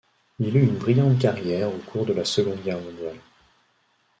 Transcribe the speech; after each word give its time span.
Il 0.39 0.57
eut 0.57 0.63
une 0.63 0.77
brillante 0.79 1.19
carrière 1.19 1.67
au 1.71 1.77
cours 1.77 2.07
de 2.07 2.13
la 2.13 2.25
Seconde 2.25 2.63
Guerre 2.63 2.81
mondiale. 2.81 3.19